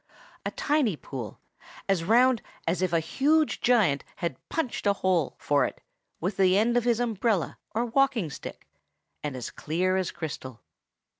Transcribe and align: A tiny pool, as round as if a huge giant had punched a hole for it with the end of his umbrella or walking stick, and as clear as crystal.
A 0.43 0.49
tiny 0.49 0.95
pool, 0.95 1.39
as 1.87 2.03
round 2.03 2.41
as 2.67 2.81
if 2.81 2.91
a 2.91 2.99
huge 2.99 3.61
giant 3.61 4.03
had 4.15 4.39
punched 4.49 4.87
a 4.87 4.93
hole 4.93 5.35
for 5.37 5.63
it 5.63 5.79
with 6.19 6.37
the 6.37 6.57
end 6.57 6.75
of 6.75 6.85
his 6.85 6.99
umbrella 6.99 7.59
or 7.75 7.85
walking 7.85 8.31
stick, 8.31 8.67
and 9.23 9.35
as 9.35 9.51
clear 9.51 9.97
as 9.97 10.09
crystal. 10.09 10.63